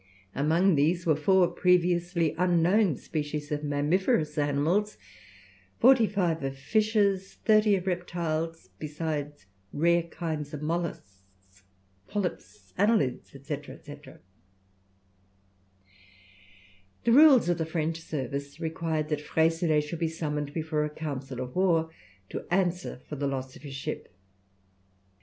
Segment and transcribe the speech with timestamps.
[0.33, 4.97] Among these were four previously unknown species of mammiferous animals,
[5.79, 11.21] forty five of fishes, thirty of reptiles, besides rare kinds of molluscs,
[12.09, 13.97] polypes, annelides, &c., &c.
[17.03, 21.39] The rules of the French service required that Freycinet should be summoned before a council
[21.41, 21.91] of war
[22.29, 24.11] to answer for the loss of his ship.